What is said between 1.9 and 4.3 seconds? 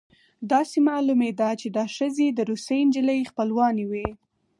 ښځې د روسۍ نجلۍ خپلوانې وې